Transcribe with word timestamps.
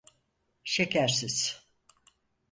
Şekersiz. 0.63 1.61